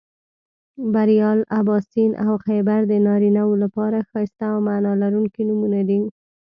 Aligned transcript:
بریال، 0.93 1.39
اباسین 1.59 2.11
او 2.25 2.33
خیبر 2.45 2.79
د 2.87 2.93
نارینهٔ 3.05 3.43
و 3.47 3.53
لپاره 3.63 3.97
ښایسته 4.09 4.43
او 4.53 4.57
معنا 4.67 4.93
لرونکي 5.01 5.41
نومونه 5.49 5.79
دي 5.89 5.99